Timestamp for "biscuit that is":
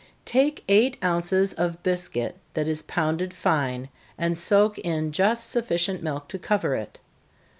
1.83-2.81